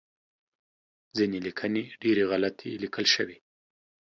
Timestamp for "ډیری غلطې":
2.01-2.71